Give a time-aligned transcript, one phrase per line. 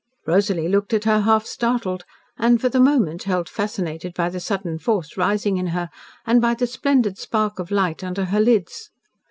[0.25, 2.05] Rosalie looked at her half startled,
[2.35, 5.91] and, for the moment held fascinated by the sudden force rising in her
[6.25, 8.89] and by the splendid spark of light under her lids.